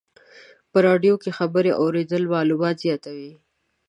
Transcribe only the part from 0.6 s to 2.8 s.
په رادیو کې خبرې اورېدل معلومات